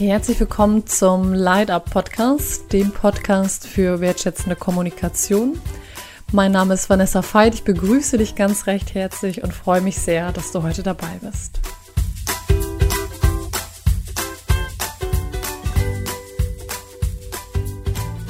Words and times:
Herzlich 0.00 0.40
willkommen 0.40 0.86
zum 0.86 1.34
Light 1.34 1.68
Up 1.68 1.90
Podcast, 1.90 2.72
dem 2.72 2.90
Podcast 2.90 3.66
für 3.66 4.00
wertschätzende 4.00 4.56
Kommunikation. 4.56 5.60
Mein 6.32 6.52
Name 6.52 6.72
ist 6.72 6.88
Vanessa 6.88 7.22
Veit, 7.22 7.52
ich 7.52 7.64
begrüße 7.64 8.16
dich 8.16 8.34
ganz 8.34 8.66
recht 8.66 8.94
herzlich 8.94 9.42
und 9.44 9.52
freue 9.52 9.82
mich 9.82 9.98
sehr, 9.98 10.32
dass 10.32 10.52
du 10.52 10.62
heute 10.62 10.82
dabei 10.82 11.20
bist. 11.20 11.60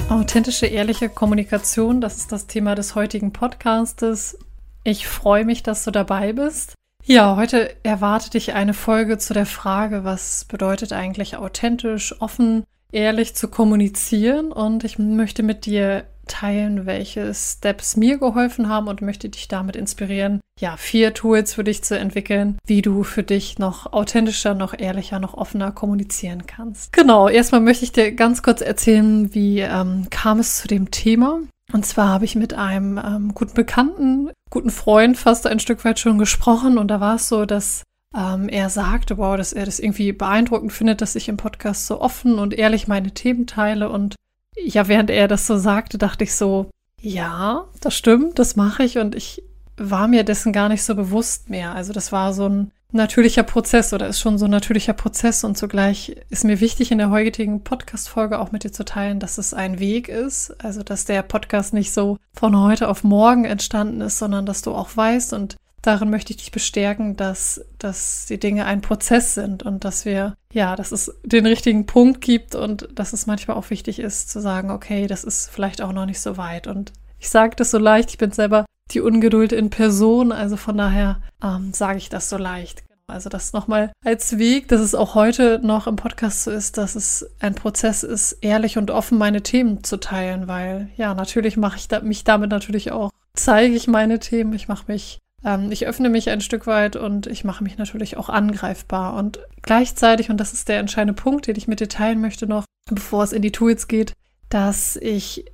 Authentische, 0.09 0.65
ehrliche 0.65 1.07
Kommunikation, 1.07 2.01
das 2.01 2.17
ist 2.17 2.33
das 2.33 2.47
Thema 2.47 2.75
des 2.75 2.95
heutigen 2.95 3.31
Podcastes. 3.31 4.37
Ich 4.83 5.07
freue 5.07 5.45
mich, 5.45 5.63
dass 5.63 5.85
du 5.85 5.91
dabei 5.91 6.33
bist. 6.33 6.73
Ja, 7.05 7.35
heute 7.35 7.75
erwartet 7.83 8.35
dich 8.35 8.53
eine 8.53 8.73
Folge 8.73 9.17
zu 9.17 9.33
der 9.33 9.45
Frage, 9.45 10.03
was 10.03 10.45
bedeutet 10.45 10.93
eigentlich 10.93 11.35
authentisch, 11.35 12.15
offen, 12.21 12.63
ehrlich 12.91 13.35
zu 13.35 13.47
kommunizieren. 13.47 14.51
Und 14.51 14.83
ich 14.83 14.99
möchte 14.99 15.43
mit 15.43 15.65
dir 15.65 16.05
teilen, 16.27 16.85
welche 16.85 17.33
Steps 17.33 17.97
mir 17.97 18.17
geholfen 18.17 18.69
haben 18.69 18.87
und 18.87 19.01
möchte 19.01 19.29
dich 19.29 19.47
damit 19.47 19.75
inspirieren, 19.75 20.39
ja, 20.59 20.77
vier 20.77 21.13
Tools 21.13 21.53
für 21.55 21.63
dich 21.63 21.83
zu 21.83 21.97
entwickeln, 21.97 22.57
wie 22.65 22.81
du 22.81 23.03
für 23.03 23.23
dich 23.23 23.59
noch 23.59 23.91
authentischer, 23.91 24.53
noch 24.53 24.77
ehrlicher, 24.77 25.19
noch 25.19 25.33
offener 25.33 25.71
kommunizieren 25.71 26.45
kannst. 26.45 26.93
Genau, 26.93 27.27
erstmal 27.27 27.61
möchte 27.61 27.83
ich 27.83 27.91
dir 27.91 28.13
ganz 28.13 28.43
kurz 28.43 28.61
erzählen, 28.61 29.33
wie 29.33 29.59
ähm, 29.59 30.07
kam 30.09 30.39
es 30.39 30.57
zu 30.57 30.67
dem 30.67 30.91
Thema. 30.91 31.39
Und 31.73 31.85
zwar 31.85 32.09
habe 32.09 32.25
ich 32.25 32.35
mit 32.35 32.53
einem 32.53 32.97
ähm, 32.97 33.33
guten 33.33 33.53
Bekannten, 33.53 34.31
guten 34.49 34.71
Freund 34.71 35.17
fast 35.17 35.47
ein 35.47 35.59
Stück 35.59 35.85
weit 35.85 35.99
schon 35.99 36.17
gesprochen. 36.17 36.77
Und 36.77 36.89
da 36.89 36.99
war 36.99 37.15
es 37.15 37.27
so, 37.27 37.45
dass 37.45 37.83
ähm, 38.15 38.49
er 38.49 38.69
sagte, 38.69 39.17
wow, 39.17 39.37
dass 39.37 39.53
er 39.53 39.65
das 39.65 39.79
irgendwie 39.79 40.11
beeindruckend 40.11 40.73
findet, 40.73 41.01
dass 41.01 41.15
ich 41.15 41.29
im 41.29 41.37
Podcast 41.37 41.87
so 41.87 42.01
offen 42.01 42.39
und 42.39 42.53
ehrlich 42.53 42.87
meine 42.87 43.11
Themen 43.11 43.47
teile. 43.47 43.89
Und 43.89 44.15
ja, 44.57 44.87
während 44.87 45.09
er 45.09 45.27
das 45.27 45.47
so 45.47 45.57
sagte, 45.57 45.97
dachte 45.97 46.25
ich 46.25 46.35
so, 46.35 46.69
ja, 46.99 47.65
das 47.79 47.95
stimmt, 47.95 48.37
das 48.37 48.55
mache 48.55 48.83
ich. 48.83 48.97
Und 48.97 49.15
ich 49.15 49.43
war 49.77 50.07
mir 50.07 50.23
dessen 50.23 50.51
gar 50.51 50.69
nicht 50.69 50.83
so 50.83 50.95
bewusst 50.95 51.49
mehr. 51.49 51.73
Also 51.73 51.93
das 51.93 52.11
war 52.11 52.33
so 52.33 52.47
ein 52.47 52.71
natürlicher 52.91 53.43
Prozess 53.43 53.93
oder 53.93 54.07
ist 54.07 54.19
schon 54.19 54.37
so 54.37 54.45
ein 54.45 54.51
natürlicher 54.51 54.93
Prozess 54.93 55.43
und 55.43 55.57
zugleich 55.57 56.15
ist 56.29 56.43
mir 56.43 56.59
wichtig 56.59 56.91
in 56.91 56.97
der 56.97 57.09
heutigen 57.09 57.63
Podcast-Folge 57.63 58.39
auch 58.39 58.51
mit 58.51 58.63
dir 58.63 58.71
zu 58.71 58.85
teilen, 58.85 59.19
dass 59.19 59.37
es 59.37 59.53
ein 59.53 59.79
Weg 59.79 60.09
ist, 60.09 60.51
also 60.63 60.83
dass 60.83 61.05
der 61.05 61.23
Podcast 61.23 61.73
nicht 61.73 61.93
so 61.93 62.17
von 62.33 62.57
heute 62.57 62.87
auf 62.87 63.03
morgen 63.03 63.45
entstanden 63.45 64.01
ist, 64.01 64.19
sondern 64.19 64.45
dass 64.45 64.61
du 64.61 64.73
auch 64.73 64.95
weißt 64.95 65.33
und 65.33 65.55
darin 65.81 66.09
möchte 66.09 66.31
ich 66.31 66.37
dich 66.37 66.51
bestärken, 66.51 67.15
dass, 67.15 67.65
dass 67.79 68.25
die 68.27 68.39
Dinge 68.39 68.65
ein 68.65 68.81
Prozess 68.81 69.33
sind 69.33 69.63
und 69.63 69.83
dass 69.83 70.05
wir, 70.05 70.35
ja, 70.53 70.75
dass 70.75 70.91
es 70.91 71.13
den 71.23 71.45
richtigen 71.45 71.85
Punkt 71.85 72.21
gibt 72.21 72.55
und 72.55 72.87
dass 72.93 73.13
es 73.13 73.25
manchmal 73.25 73.57
auch 73.57 73.69
wichtig 73.69 73.99
ist 73.99 74.29
zu 74.29 74.39
sagen, 74.39 74.69
okay, 74.69 75.07
das 75.07 75.23
ist 75.23 75.49
vielleicht 75.49 75.81
auch 75.81 75.91
noch 75.91 76.05
nicht 76.05 76.21
so 76.21 76.37
weit. 76.37 76.67
Und 76.67 76.93
ich 77.19 77.29
sage 77.29 77.55
das 77.55 77.71
so 77.71 77.77
leicht, 77.77 78.11
ich 78.11 78.17
bin 78.17 78.31
selber 78.31 78.65
die 78.93 79.01
Ungeduld 79.01 79.51
in 79.51 79.69
Person. 79.69 80.31
Also 80.31 80.57
von 80.57 80.77
daher 80.77 81.21
ähm, 81.43 81.73
sage 81.73 81.97
ich 81.97 82.09
das 82.09 82.29
so 82.29 82.37
leicht. 82.37 82.83
Also 83.11 83.29
das 83.29 83.53
nochmal 83.53 83.91
als 84.05 84.37
Weg, 84.37 84.69
dass 84.69 84.79
es 84.79 84.95
auch 84.95 85.15
heute 85.15 85.59
noch 85.61 85.85
im 85.85 85.97
Podcast 85.97 86.43
so 86.43 86.51
ist, 86.51 86.77
dass 86.77 86.95
es 86.95 87.29
ein 87.39 87.55
Prozess 87.55 88.03
ist, 88.03 88.37
ehrlich 88.41 88.77
und 88.77 88.89
offen 88.89 89.17
meine 89.17 89.43
Themen 89.43 89.83
zu 89.83 89.97
teilen, 89.97 90.47
weil 90.47 90.89
ja, 90.95 91.13
natürlich 91.13 91.57
mache 91.57 91.77
ich 91.77 91.87
da, 91.87 91.99
mich 91.99 92.23
damit 92.23 92.51
natürlich 92.51 92.91
auch, 92.91 93.11
zeige 93.33 93.75
ich 93.75 93.87
meine 93.87 94.19
Themen, 94.19 94.53
ich 94.53 94.69
mache 94.69 94.85
mich, 94.87 95.19
ähm, 95.43 95.71
ich 95.71 95.87
öffne 95.87 96.09
mich 96.09 96.29
ein 96.29 96.41
Stück 96.41 96.67
weit 96.67 96.95
und 96.95 97.27
ich 97.27 97.43
mache 97.43 97.63
mich 97.63 97.77
natürlich 97.77 98.15
auch 98.15 98.29
angreifbar. 98.29 99.15
Und 99.15 99.39
gleichzeitig, 99.61 100.29
und 100.29 100.37
das 100.37 100.53
ist 100.53 100.69
der 100.69 100.79
entscheidende 100.79 101.21
Punkt, 101.21 101.47
den 101.47 101.57
ich 101.57 101.67
mit 101.67 101.81
dir 101.81 101.89
teilen 101.89 102.21
möchte 102.21 102.47
noch, 102.47 102.63
bevor 102.89 103.23
es 103.23 103.33
in 103.33 103.41
die 103.41 103.51
Tools 103.51 103.89
geht, 103.89 104.13
dass 104.49 104.95
ich 104.95 105.45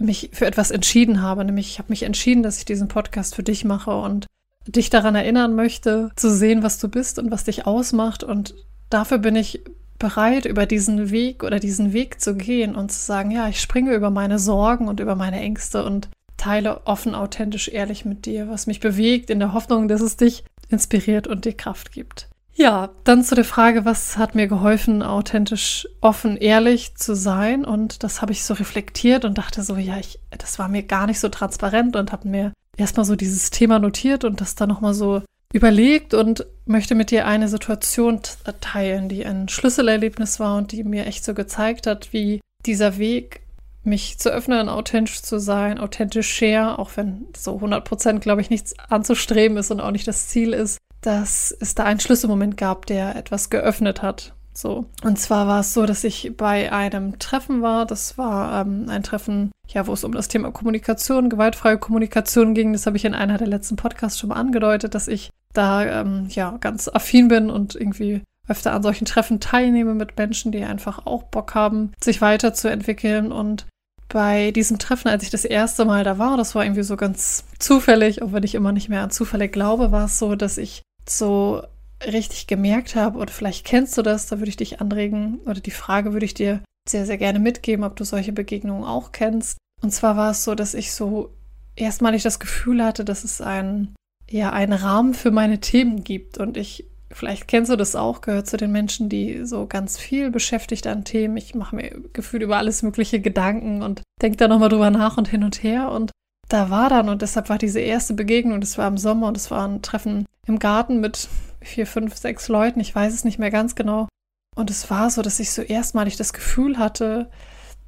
mich 0.00 0.30
für 0.32 0.46
etwas 0.46 0.70
entschieden 0.70 1.22
habe. 1.22 1.44
Nämlich, 1.44 1.68
ich 1.68 1.78
habe 1.78 1.90
mich 1.90 2.02
entschieden, 2.02 2.42
dass 2.42 2.58
ich 2.58 2.64
diesen 2.64 2.88
Podcast 2.88 3.34
für 3.34 3.42
dich 3.42 3.64
mache 3.64 3.94
und 3.94 4.26
dich 4.66 4.90
daran 4.90 5.14
erinnern 5.14 5.54
möchte, 5.54 6.10
zu 6.16 6.30
sehen, 6.30 6.62
was 6.62 6.78
du 6.78 6.88
bist 6.88 7.18
und 7.18 7.30
was 7.30 7.44
dich 7.44 7.66
ausmacht. 7.66 8.24
Und 8.24 8.54
dafür 8.90 9.18
bin 9.18 9.36
ich 9.36 9.62
bereit, 9.98 10.44
über 10.44 10.66
diesen 10.66 11.10
Weg 11.10 11.44
oder 11.44 11.60
diesen 11.60 11.92
Weg 11.92 12.20
zu 12.20 12.34
gehen 12.34 12.74
und 12.74 12.90
zu 12.90 12.98
sagen, 12.98 13.30
ja, 13.30 13.48
ich 13.48 13.60
springe 13.60 13.94
über 13.94 14.10
meine 14.10 14.38
Sorgen 14.38 14.88
und 14.88 15.00
über 15.00 15.14
meine 15.16 15.40
Ängste 15.40 15.84
und 15.84 16.08
teile 16.36 16.86
offen, 16.86 17.14
authentisch, 17.14 17.68
ehrlich 17.68 18.04
mit 18.04 18.26
dir, 18.26 18.48
was 18.48 18.66
mich 18.66 18.80
bewegt, 18.80 19.30
in 19.30 19.38
der 19.38 19.52
Hoffnung, 19.52 19.88
dass 19.88 20.00
es 20.00 20.16
dich 20.16 20.44
inspiriert 20.68 21.26
und 21.26 21.44
dir 21.44 21.54
Kraft 21.54 21.92
gibt. 21.92 22.28
Ja, 22.56 22.90
dann 23.02 23.24
zu 23.24 23.34
der 23.34 23.44
Frage, 23.44 23.84
was 23.84 24.16
hat 24.16 24.36
mir 24.36 24.46
geholfen, 24.46 25.02
authentisch, 25.02 25.88
offen, 26.00 26.36
ehrlich 26.36 26.94
zu 26.94 27.16
sein? 27.16 27.64
Und 27.64 28.04
das 28.04 28.22
habe 28.22 28.32
ich 28.32 28.44
so 28.44 28.54
reflektiert 28.54 29.24
und 29.24 29.38
dachte 29.38 29.62
so, 29.62 29.76
ja, 29.76 29.96
ich, 29.98 30.20
das 30.30 30.58
war 30.60 30.68
mir 30.68 30.84
gar 30.84 31.06
nicht 31.06 31.18
so 31.18 31.28
transparent 31.28 31.96
und 31.96 32.12
habe 32.12 32.28
mir 32.28 32.52
erstmal 32.76 33.04
so 33.04 33.16
dieses 33.16 33.50
Thema 33.50 33.80
notiert 33.80 34.24
und 34.24 34.40
das 34.40 34.54
dann 34.54 34.68
nochmal 34.68 34.94
so 34.94 35.22
überlegt 35.52 36.14
und 36.14 36.46
möchte 36.64 36.94
mit 36.94 37.10
dir 37.10 37.26
eine 37.26 37.48
Situation 37.48 38.20
teilen, 38.60 39.08
die 39.08 39.24
ein 39.24 39.48
Schlüsselerlebnis 39.48 40.38
war 40.38 40.56
und 40.56 40.72
die 40.72 40.84
mir 40.84 41.06
echt 41.06 41.24
so 41.24 41.34
gezeigt 41.34 41.86
hat, 41.86 42.12
wie 42.12 42.40
dieser 42.66 42.98
Weg, 42.98 43.40
mich 43.86 44.18
zu 44.18 44.30
öffnen, 44.30 44.70
authentisch 44.70 45.20
zu 45.20 45.38
sein, 45.38 45.78
authentisch 45.78 46.32
share, 46.32 46.78
auch 46.78 46.90
wenn 46.96 47.26
so 47.36 47.56
100 47.56 47.84
Prozent, 47.84 48.20
glaube 48.22 48.40
ich, 48.40 48.48
nichts 48.48 48.74
anzustreben 48.88 49.58
ist 49.58 49.70
und 49.70 49.80
auch 49.80 49.90
nicht 49.90 50.08
das 50.08 50.28
Ziel 50.28 50.54
ist, 50.54 50.78
dass 51.06 51.54
es 51.60 51.74
da 51.74 51.84
einen 51.84 52.00
Schlüsselmoment 52.00 52.56
gab, 52.56 52.86
der 52.86 53.16
etwas 53.16 53.50
geöffnet 53.50 54.02
hat. 54.02 54.34
So. 54.56 54.86
Und 55.02 55.18
zwar 55.18 55.48
war 55.48 55.60
es 55.60 55.74
so, 55.74 55.84
dass 55.84 56.04
ich 56.04 56.32
bei 56.36 56.72
einem 56.72 57.18
Treffen 57.18 57.60
war. 57.60 57.86
Das 57.86 58.16
war 58.16 58.60
ähm, 58.60 58.86
ein 58.88 59.02
Treffen, 59.02 59.50
ja, 59.68 59.86
wo 59.86 59.92
es 59.92 60.04
um 60.04 60.12
das 60.12 60.28
Thema 60.28 60.52
Kommunikation, 60.52 61.28
gewaltfreie 61.28 61.76
Kommunikation 61.76 62.54
ging. 62.54 62.72
Das 62.72 62.86
habe 62.86 62.96
ich 62.96 63.04
in 63.04 63.14
einer 63.14 63.36
der 63.36 63.48
letzten 63.48 63.76
Podcasts 63.76 64.18
schon 64.18 64.28
mal 64.28 64.36
angedeutet, 64.36 64.94
dass 64.94 65.08
ich 65.08 65.30
da 65.52 65.84
ähm, 65.84 66.28
ja 66.30 66.56
ganz 66.60 66.88
affin 66.88 67.28
bin 67.28 67.50
und 67.50 67.74
irgendwie 67.74 68.22
öfter 68.46 68.72
an 68.72 68.82
solchen 68.82 69.06
Treffen 69.06 69.40
teilnehme 69.40 69.94
mit 69.94 70.16
Menschen, 70.16 70.52
die 70.52 70.64
einfach 70.64 71.06
auch 71.06 71.24
Bock 71.24 71.54
haben, 71.54 71.92
sich 72.00 72.20
weiterzuentwickeln. 72.20 73.32
Und 73.32 73.66
bei 74.08 74.52
diesem 74.52 74.78
Treffen, 74.78 75.08
als 75.08 75.24
ich 75.24 75.30
das 75.30 75.44
erste 75.44 75.84
Mal 75.84 76.04
da 76.04 76.18
war, 76.18 76.36
das 76.36 76.54
war 76.54 76.64
irgendwie 76.64 76.82
so 76.82 76.96
ganz 76.96 77.44
zufällig, 77.58 78.22
auch 78.22 78.32
wenn 78.32 78.44
ich 78.44 78.54
immer 78.54 78.70
nicht 78.70 78.88
mehr 78.88 79.02
an 79.02 79.10
Zufälle 79.10 79.48
glaube, 79.48 79.90
war 79.90 80.04
es 80.04 80.18
so, 80.18 80.36
dass 80.36 80.58
ich 80.58 80.82
so 81.08 81.62
richtig 82.04 82.46
gemerkt 82.46 82.96
habe, 82.96 83.18
oder 83.18 83.32
vielleicht 83.32 83.64
kennst 83.64 83.96
du 83.96 84.02
das, 84.02 84.26
da 84.26 84.38
würde 84.38 84.50
ich 84.50 84.56
dich 84.56 84.80
anregen, 84.80 85.38
oder 85.46 85.60
die 85.60 85.70
Frage 85.70 86.12
würde 86.12 86.26
ich 86.26 86.34
dir 86.34 86.62
sehr, 86.88 87.06
sehr 87.06 87.18
gerne 87.18 87.38
mitgeben, 87.38 87.84
ob 87.84 87.96
du 87.96 88.04
solche 88.04 88.32
Begegnungen 88.32 88.84
auch 88.84 89.12
kennst. 89.12 89.58
Und 89.82 89.90
zwar 89.90 90.16
war 90.16 90.30
es 90.30 90.44
so, 90.44 90.54
dass 90.54 90.74
ich 90.74 90.92
so 90.92 91.30
erstmalig 91.76 92.22
das 92.22 92.38
Gefühl 92.38 92.84
hatte, 92.84 93.04
dass 93.04 93.24
es 93.24 93.40
ein, 93.40 93.94
ja, 94.30 94.52
einen 94.52 94.72
Rahmen 94.72 95.14
für 95.14 95.30
meine 95.30 95.60
Themen 95.60 96.04
gibt. 96.04 96.38
Und 96.38 96.56
ich, 96.56 96.86
vielleicht 97.10 97.48
kennst 97.48 97.70
du 97.70 97.76
das 97.76 97.96
auch, 97.96 98.20
gehört 98.20 98.46
zu 98.46 98.56
den 98.56 98.72
Menschen, 98.72 99.08
die 99.08 99.44
so 99.44 99.66
ganz 99.66 99.98
viel 99.98 100.30
beschäftigt 100.30 100.86
an 100.86 101.04
Themen. 101.04 101.36
Ich 101.36 101.54
mache 101.54 101.76
mir 101.76 102.02
gefühlt 102.12 102.42
über 102.42 102.58
alles 102.58 102.82
mögliche 102.82 103.20
Gedanken 103.20 103.82
und 103.82 104.02
denke 104.20 104.36
da 104.36 104.48
nochmal 104.48 104.68
drüber 104.68 104.90
nach 104.90 105.16
und 105.16 105.28
hin 105.28 105.44
und 105.44 105.62
her. 105.62 105.90
Und 105.90 106.10
da 106.48 106.70
war 106.70 106.90
dann, 106.90 107.08
und 107.08 107.22
deshalb 107.22 107.48
war 107.48 107.58
diese 107.58 107.80
erste 107.80 108.14
Begegnung, 108.14 108.60
das 108.60 108.76
war 108.78 108.88
im 108.88 108.98
Sommer 108.98 109.28
und 109.28 109.36
es 109.36 109.50
war 109.50 109.66
ein 109.66 109.82
Treffen 109.82 110.26
im 110.46 110.58
Garten 110.58 111.00
mit 111.00 111.28
vier, 111.60 111.86
fünf, 111.86 112.16
sechs 112.16 112.48
Leuten, 112.48 112.80
ich 112.80 112.94
weiß 112.94 113.12
es 113.12 113.24
nicht 113.24 113.38
mehr 113.38 113.50
ganz 113.50 113.74
genau. 113.74 114.08
Und 114.56 114.70
es 114.70 114.90
war 114.90 115.10
so, 115.10 115.22
dass 115.22 115.40
ich 115.40 115.50
so 115.50 115.62
erstmalig 115.62 116.16
das 116.16 116.32
Gefühl 116.32 116.78
hatte, 116.78 117.30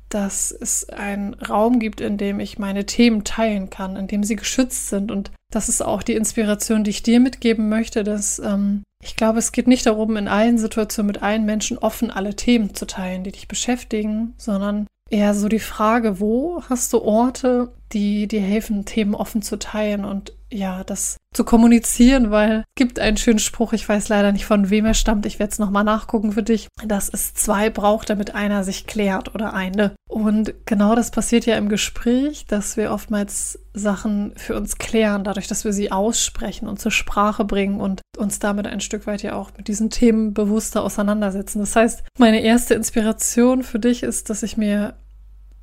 dass 0.09 0.53
es 0.53 0.89
einen 0.89 1.34
Raum 1.34 1.78
gibt, 1.78 2.00
in 2.00 2.16
dem 2.16 2.41
ich 2.41 2.59
meine 2.59 2.87
Themen 2.87 3.25
teilen 3.25 3.71
kann, 3.71 3.97
in 3.97 4.06
dem 4.06 4.25
sie 4.25 4.36
geschützt 4.36 4.89
sind. 4.89 5.10
Und 5.10 5.30
das 5.53 5.69
ist 5.69 5.83
auch 5.83 6.03
die 6.03 6.15
Inspiration, 6.15 6.84
die 6.84 6.91
ich 6.91 7.03
dir 7.03 7.21
mitgeben 7.21 7.69
möchte, 7.69 8.04
dass 8.04 8.39
ähm, 8.39 8.83
ich 9.03 9.16
glaube, 9.16 9.39
es 9.39 9.53
geht 9.53 9.66
nicht 9.69 9.86
darum, 9.86 10.16
in 10.16 10.28
allen 10.28 10.59
Situationen 10.59 11.07
mit 11.09 11.22
allen 11.22 11.45
Menschen 11.45 11.78
offen 11.78 12.10
alle 12.10 12.34
Themen 12.34 12.75
zu 12.75 12.86
teilen, 12.86 13.25
die 13.25 13.33
dich 13.33 13.48
beschäftigen, 13.48 14.34
sondern 14.36 14.86
eher 15.10 15.34
so 15.34 15.48
die 15.48 15.60
Frage, 15.60 16.19
wo 16.21 16.63
hast 16.69 16.92
du 16.92 17.03
Orte, 17.03 17.72
die 17.92 18.27
dir 18.27 18.41
helfen, 18.41 18.84
Themen 18.84 19.15
offen 19.15 19.42
zu 19.42 19.59
teilen 19.59 20.04
und 20.04 20.33
ja, 20.50 20.84
das 20.84 21.16
zu 21.34 21.44
kommunizieren, 21.44 22.30
weil 22.30 22.60
es 22.60 22.65
gibt 22.77 23.00
einen 23.00 23.16
schönen 23.16 23.41
Spruch, 23.41 23.72
ich 23.72 23.88
weiß 23.88 24.09
leider 24.09 24.33
nicht 24.33 24.47
von 24.47 24.71
wem 24.71 24.86
er 24.86 24.94
stammt, 24.94 25.27
ich 25.27 25.38
werde 25.38 25.53
es 25.53 25.59
nochmal 25.59 25.84
nachgucken 25.84 26.33
für 26.33 26.42
dich, 26.42 26.68
dass 26.84 27.09
es 27.09 27.34
zwei 27.34 27.68
braucht, 27.68 28.10
damit 28.10 28.34
einer 28.34 28.62
sich 28.62 28.86
klärt 28.86 29.34
oder 29.34 29.54
eine. 29.54 29.94
Und 30.09 30.54
genau 30.65 30.94
das 30.94 31.10
passiert 31.10 31.47
ja 31.47 31.56
im 31.56 31.68
Gespräch, 31.68 32.47
dass 32.47 32.77
wir 32.77 32.92
oftmals 32.92 33.59
Sachen 33.74 34.32
für 34.36 34.56
uns 34.56 34.78
klären, 34.78 35.24
dadurch, 35.24 35.48
dass 35.48 35.65
wir 35.65 35.72
sie 35.72 35.91
aussprechen 35.92 36.68
und 36.68 36.80
zur 36.80 36.92
Sprache 36.92 37.44
bringen 37.44 37.80
und 37.80 38.00
uns 38.16 38.39
damit 38.39 38.66
ein 38.66 38.80
Stück 38.80 39.06
weit 39.06 39.22
ja 39.22 39.34
auch 39.34 39.50
mit 39.56 39.68
diesen 39.68 39.91
Themen 39.91 40.32
bewusster 40.32 40.82
auseinandersetzen. 40.84 41.59
Das 41.59 41.77
heißt, 41.77 42.04
meine 42.18 42.41
erste 42.41 42.74
Inspiration 42.74 43.62
für 43.62 43.80
dich 43.80 44.03
ist, 44.03 44.30
dass 44.30 44.42
ich 44.42 44.56
mir 44.56 44.94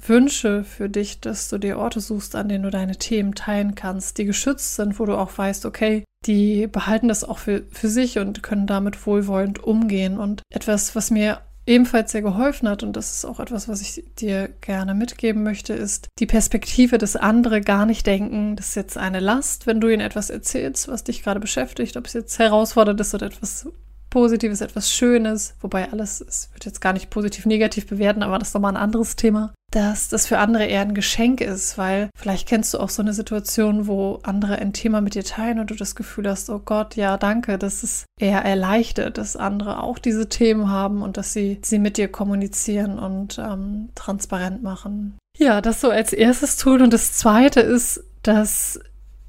wünsche 0.10 0.64
für 0.64 0.90
dich, 0.90 1.20
dass 1.20 1.50
du 1.50 1.58
dir 1.58 1.78
Orte 1.78 2.00
suchst, 2.00 2.36
an 2.36 2.50
denen 2.50 2.64
du 2.64 2.70
deine 2.70 2.98
Themen 2.98 3.36
teilen 3.36 3.76
kannst, 3.76 4.18
die 4.18 4.26
geschützt 4.26 4.76
sind, 4.76 5.00
wo 5.00 5.06
du 5.06 5.18
auch 5.18 5.38
weißt, 5.38 5.66
okay, 5.66 6.04
die 6.26 6.68
behalten 6.68 7.08
das 7.08 7.24
auch 7.24 7.38
für, 7.38 7.64
für 7.72 7.90
sich 7.90 8.20
und 8.20 8.44
können 8.44 8.68
damit 8.68 9.06
wohlwollend 9.06 9.64
umgehen. 9.64 10.18
Und 10.18 10.42
etwas, 10.50 10.96
was 10.96 11.12
mir 11.12 11.42
ebenfalls 11.66 12.12
sehr 12.12 12.22
geholfen 12.22 12.68
hat, 12.68 12.84
und 12.84 12.96
das 12.96 13.14
ist 13.14 13.26
auch 13.26 13.40
etwas, 13.40 13.68
was 13.68 13.82
ich 13.82 14.04
dir 14.20 14.50
gerne 14.62 14.94
mitgeben 14.94 15.44
möchte, 15.44 15.74
ist 15.74 16.08
die 16.20 16.26
Perspektive, 16.26 16.98
dass 16.98 17.16
andere 17.16 17.62
gar 17.62 17.86
nicht 17.86 18.06
denken, 18.06 18.56
das 18.56 18.70
ist 18.70 18.76
jetzt 18.76 18.98
eine 18.98 19.20
Last, 19.20 19.66
wenn 19.68 19.80
du 19.80 19.88
ihnen 19.88 20.02
etwas 20.02 20.30
erzählst, 20.30 20.88
was 20.88 21.04
dich 21.04 21.24
gerade 21.24 21.40
beschäftigt, 21.40 21.96
ob 21.98 22.08
es 22.08 22.14
jetzt 22.14 22.38
herausfordernd 22.40 23.00
ist 23.00 23.14
oder 23.14 23.28
etwas 23.28 23.68
Positives, 24.14 24.62
etwas 24.62 24.92
Schönes, 24.92 25.56
wobei 25.60 25.92
alles, 25.92 26.22
es 26.22 26.52
wird 26.54 26.66
jetzt 26.66 26.82
gar 26.82 26.94
nicht 26.94 27.10
positiv, 27.10 27.48
negativ 27.48 27.88
bewerten, 27.88 28.22
aber 28.22 28.38
das 28.38 28.50
ist 28.50 28.54
nochmal 28.54 28.74
ein 28.74 28.82
anderes 28.82 29.16
Thema, 29.16 29.56
dass 29.72 30.08
das 30.08 30.28
für 30.28 30.38
andere 30.38 30.66
eher 30.66 30.82
ein 30.82 30.94
Geschenk 30.94 31.42
ist, 31.42 31.80
weil 31.80 32.12
vielleicht 32.16 32.48
kennst 32.48 32.76
du 32.76 32.78
auch 32.78 32.90
so 32.90 33.02
eine 33.02 33.14
Situation, 33.14 33.88
wo 33.88 34.20
andere 34.22 34.58
ein 34.58 34.72
Thema 34.72 35.02
mit 35.02 35.16
dir 35.16 35.24
teilen 35.24 35.58
und 35.58 35.72
du 35.72 35.76
das 35.76 35.96
Gefühl 35.96 36.30
hast, 36.30 36.52
oh 36.52 36.62
Gott, 36.64 36.96
ja, 36.96 37.18
danke, 37.18 37.58
dass 37.58 37.82
es 37.82 38.06
eher 38.20 38.46
erleichtert, 38.46 39.18
dass 39.18 39.36
andere 39.36 39.82
auch 39.82 39.98
diese 39.98 40.30
Themen 40.30 40.70
haben 40.70 41.02
und 41.02 41.18
dass 41.18 41.34
sie 41.34 41.58
sie 41.64 41.80
mit 41.80 41.98
dir 41.98 42.08
kommunizieren 42.08 43.00
und 43.00 43.40
ähm, 43.40 43.90
transparent 43.96 44.62
machen. 44.62 45.18
Ja, 45.40 45.60
das 45.60 45.82
so 45.82 45.90
als 45.90 46.14
erstes 46.14 46.58
tun 46.58 46.84
und 46.84 46.94
das 46.94 47.14
zweite 47.14 47.62
ist, 47.62 48.04
dass 48.22 48.80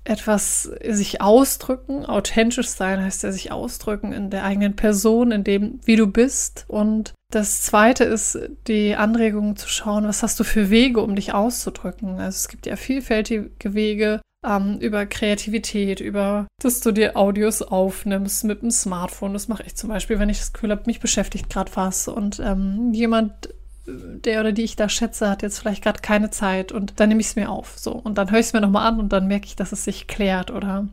etwas 0.05 0.71
sich 0.87 1.21
ausdrücken, 1.21 2.05
authentisch 2.05 2.69
sein 2.69 3.03
heißt 3.03 3.23
ja 3.23 3.33
sich 3.33 3.51
ausdrücken 3.51 4.13
in 4.13 4.31
der 4.31 4.45
eigenen 4.45 4.77
Person, 4.77 5.33
in 5.33 5.45
dem, 5.45 5.81
wie 5.85 5.97
du 5.97 6.07
bist. 6.07 6.65
Und 6.69 7.15
das 7.31 7.63
zweite 7.63 8.05
ist 8.05 8.39
die 8.69 8.95
Anregung 8.95 9.57
zu 9.57 9.69
schauen, 9.69 10.07
was 10.07 10.23
hast 10.23 10.39
du 10.39 10.45
für 10.45 10.71
Wege, 10.71 11.01
um 11.01 11.17
dich 11.17 11.33
auszudrücken. 11.33 12.21
Also 12.21 12.37
es 12.37 12.49
gibt 12.49 12.67
ja 12.67 12.77
vielfältige 12.77 13.75
Wege 13.75 14.21
ähm, 14.45 14.79
über 14.79 15.07
Kreativität, 15.07 16.01
über, 16.01 16.47
dass 16.63 16.81
du 16.81 16.93
dir 16.93 17.17
Audios 17.17 17.63
aufnimmst 17.63 18.45
mit 18.45 18.63
dem 18.63 18.71
Smartphone. 18.71 19.33
Das 19.33 19.49
mache 19.49 19.65
ich 19.65 19.75
zum 19.75 19.89
Beispiel, 19.89 20.19
wenn 20.19 20.29
ich 20.29 20.39
das 20.39 20.53
Gefühl 20.53 20.71
habe, 20.71 20.83
mich 20.87 21.01
beschäftigt 21.01 21.49
gerade 21.51 21.73
was 21.75 22.09
und 22.09 22.41
ähm, 22.41 22.93
jemand 22.93 23.49
der 23.87 24.41
oder 24.41 24.53
die 24.53 24.63
ich 24.63 24.77
da 24.77 24.89
schätze, 24.89 25.29
hat 25.29 25.43
jetzt 25.43 25.59
vielleicht 25.59 25.83
gerade 25.83 26.01
keine 26.01 26.31
Zeit 26.31 26.73
und 26.73 27.01
dann 27.01 27.09
nehme 27.09 27.21
ich 27.21 27.29
es 27.29 27.37
mir 27.37 27.51
auf. 27.51 27.75
So. 27.79 27.93
Und 27.93 28.17
dann 28.19 28.31
höre 28.31 28.41
ich 28.41 28.47
es 28.47 28.53
mir 28.53 28.61
nochmal 28.61 28.87
an 28.87 28.99
und 28.99 29.13
dann 29.13 29.27
merke 29.27 29.47
ich, 29.47 29.57
dass 29.57 29.73
es 29.73 29.85
sich 29.85 30.07
klärt 30.07 30.51
oder 30.51 30.89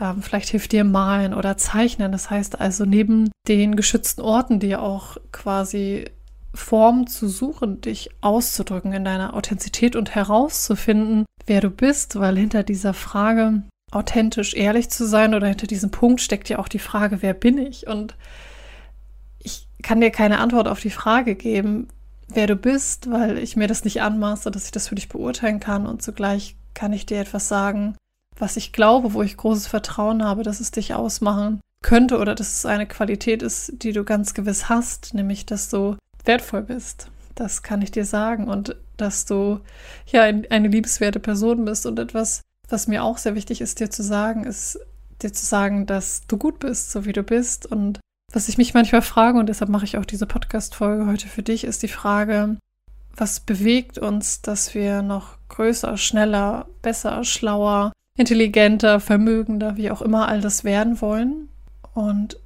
ähm, 0.00 0.22
vielleicht 0.22 0.48
hilft 0.48 0.72
dir 0.72 0.84
malen 0.84 1.34
oder 1.34 1.56
zeichnen. 1.56 2.12
Das 2.12 2.30
heißt 2.30 2.60
also, 2.60 2.84
neben 2.84 3.30
den 3.48 3.76
geschützten 3.76 4.22
Orten, 4.22 4.60
dir 4.60 4.82
auch 4.82 5.16
quasi 5.32 6.06
Formen 6.52 7.06
zu 7.06 7.28
suchen, 7.28 7.80
dich 7.80 8.10
auszudrücken 8.20 8.92
in 8.92 9.04
deiner 9.04 9.34
Authentizität 9.34 9.94
und 9.94 10.14
herauszufinden, 10.14 11.24
wer 11.46 11.60
du 11.60 11.70
bist, 11.70 12.18
weil 12.18 12.36
hinter 12.36 12.64
dieser 12.64 12.92
Frage 12.92 13.62
authentisch 13.92 14.54
ehrlich 14.54 14.90
zu 14.90 15.06
sein 15.06 15.34
oder 15.34 15.48
hinter 15.48 15.66
diesem 15.66 15.90
Punkt 15.90 16.20
steckt 16.20 16.48
ja 16.48 16.58
auch 16.58 16.68
die 16.68 16.78
Frage, 16.78 17.22
wer 17.22 17.34
bin 17.34 17.58
ich? 17.58 17.86
Und 17.86 18.16
ich 19.38 19.68
kann 19.82 20.00
dir 20.00 20.10
keine 20.10 20.38
Antwort 20.38 20.68
auf 20.68 20.80
die 20.80 20.90
Frage 20.90 21.34
geben, 21.34 21.88
wer 22.34 22.46
du 22.46 22.56
bist, 22.56 23.10
weil 23.10 23.38
ich 23.38 23.56
mir 23.56 23.68
das 23.68 23.84
nicht 23.84 24.02
anmaße, 24.02 24.50
dass 24.50 24.66
ich 24.66 24.70
das 24.72 24.88
für 24.88 24.94
dich 24.94 25.08
beurteilen 25.08 25.60
kann. 25.60 25.86
Und 25.86 26.02
zugleich 26.02 26.56
kann 26.74 26.92
ich 26.92 27.06
dir 27.06 27.20
etwas 27.20 27.48
sagen, 27.48 27.96
was 28.38 28.56
ich 28.56 28.72
glaube, 28.72 29.12
wo 29.12 29.22
ich 29.22 29.36
großes 29.36 29.66
Vertrauen 29.66 30.24
habe, 30.24 30.42
dass 30.42 30.60
es 30.60 30.70
dich 30.70 30.94
ausmachen 30.94 31.60
könnte 31.82 32.18
oder 32.18 32.34
dass 32.34 32.58
es 32.58 32.66
eine 32.66 32.86
Qualität 32.86 33.42
ist, 33.42 33.72
die 33.82 33.92
du 33.92 34.04
ganz 34.04 34.34
gewiss 34.34 34.68
hast, 34.68 35.14
nämlich 35.14 35.46
dass 35.46 35.68
du 35.68 35.96
wertvoll 36.24 36.62
bist. 36.62 37.08
Das 37.34 37.62
kann 37.62 37.82
ich 37.82 37.90
dir 37.90 38.04
sagen. 38.04 38.48
Und 38.48 38.76
dass 38.96 39.24
du 39.24 39.60
ja 40.06 40.22
eine 40.22 40.68
liebenswerte 40.68 41.20
Person 41.20 41.64
bist. 41.64 41.86
Und 41.86 41.98
etwas, 41.98 42.42
was 42.68 42.86
mir 42.86 43.02
auch 43.02 43.18
sehr 43.18 43.34
wichtig 43.34 43.60
ist, 43.60 43.80
dir 43.80 43.90
zu 43.90 44.02
sagen, 44.02 44.44
ist 44.44 44.78
dir 45.22 45.32
zu 45.32 45.44
sagen, 45.44 45.86
dass 45.86 46.22
du 46.26 46.36
gut 46.36 46.58
bist, 46.60 46.90
so 46.90 47.04
wie 47.04 47.12
du 47.12 47.22
bist. 47.22 47.66
Und 47.66 48.00
was 48.32 48.48
ich 48.48 48.58
mich 48.58 48.74
manchmal 48.74 49.02
frage, 49.02 49.38
und 49.38 49.48
deshalb 49.48 49.70
mache 49.70 49.84
ich 49.84 49.98
auch 49.98 50.04
diese 50.04 50.26
Podcast-Folge 50.26 51.06
heute 51.06 51.28
für 51.28 51.42
dich, 51.42 51.64
ist 51.64 51.82
die 51.82 51.88
Frage, 51.88 52.56
was 53.16 53.40
bewegt 53.40 53.98
uns, 53.98 54.40
dass 54.40 54.74
wir 54.74 55.02
noch 55.02 55.36
größer, 55.48 55.96
schneller, 55.96 56.66
besser, 56.82 57.24
schlauer, 57.24 57.92
intelligenter, 58.16 59.00
vermögender, 59.00 59.76
wie 59.76 59.90
auch 59.90 60.02
immer 60.02 60.28
all 60.28 60.40
das 60.40 60.64
werden 60.64 61.00
wollen? 61.00 61.48
Und 61.94 62.38